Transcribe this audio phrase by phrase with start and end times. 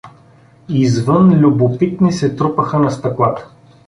[0.69, 3.49] Извън любопитни се трупаха на стъклата.